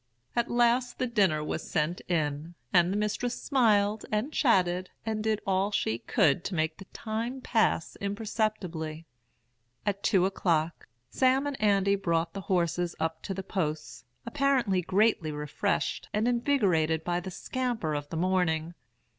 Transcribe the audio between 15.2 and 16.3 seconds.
refreshed and